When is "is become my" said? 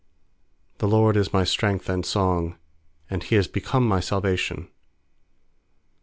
3.35-3.99